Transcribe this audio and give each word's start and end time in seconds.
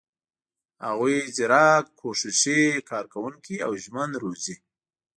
هغوی 0.85 1.17
زیرک، 1.35 1.85
کوښښي، 1.99 2.61
کارکوونکي 2.89 3.55
او 3.65 3.71
ژمن 3.83 4.09
روزي. 4.23 4.55